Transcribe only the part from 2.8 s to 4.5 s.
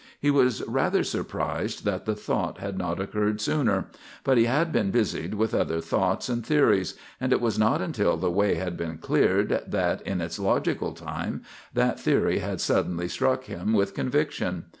occurred sooner; but he